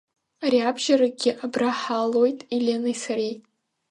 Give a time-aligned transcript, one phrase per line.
[0.45, 3.35] Ариабжьаракгьы абра ҳаалоит Еленеи сареи.